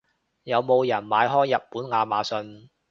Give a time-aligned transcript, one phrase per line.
[0.45, 2.69] 有冇人買開日本亞馬遜？